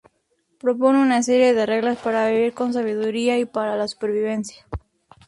Propone 0.59 0.97
una 0.99 1.21
serie 1.21 1.53
de 1.53 1.67
reglas 1.67 1.99
para 1.99 2.27
vivir 2.27 2.55
con 2.55 2.73
sabiduría 2.73 3.37
y 3.37 3.45
para 3.45 3.75
la 3.75 3.87
supervivencia. 3.87 4.65